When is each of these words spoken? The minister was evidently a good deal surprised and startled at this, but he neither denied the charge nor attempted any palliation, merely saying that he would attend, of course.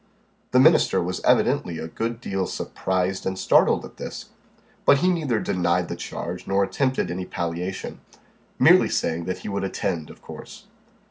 The 0.49 0.59
minister 0.59 0.99
was 0.99 1.21
evidently 1.23 1.77
a 1.77 1.87
good 1.87 2.19
deal 2.19 2.47
surprised 2.47 3.23
and 3.27 3.37
startled 3.37 3.85
at 3.85 3.97
this, 3.97 4.29
but 4.83 4.97
he 4.97 5.09
neither 5.09 5.39
denied 5.39 5.89
the 5.89 5.95
charge 5.95 6.47
nor 6.47 6.63
attempted 6.63 7.11
any 7.11 7.25
palliation, 7.27 7.99
merely 8.57 8.89
saying 8.89 9.25
that 9.25 9.41
he 9.45 9.47
would 9.49 9.63
attend, 9.63 10.09
of 10.09 10.19
course. 10.23 10.65